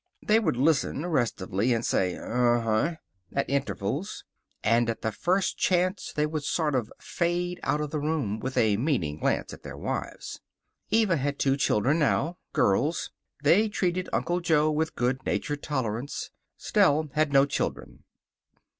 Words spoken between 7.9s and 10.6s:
the room, with a meaning glance at their wives.